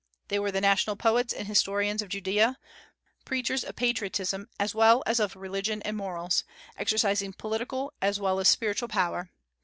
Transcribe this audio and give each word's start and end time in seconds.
They 0.29 0.39
were 0.39 0.51
the 0.51 0.61
national 0.61 0.95
poets 0.95 1.31
and 1.31 1.45
historians 1.47 2.01
of 2.01 2.09
Judaea, 2.09 2.57
preachers 3.23 3.63
of 3.63 3.75
patriotism 3.75 4.49
as 4.59 4.73
well 4.73 5.03
as 5.05 5.19
of 5.19 5.35
religion 5.35 5.79
and 5.83 5.95
morals, 5.95 6.43
exercising 6.75 7.33
political 7.33 7.93
as 8.01 8.19
well 8.19 8.39
as 8.39 8.47
spiritual 8.47 8.87
power. 8.87 9.29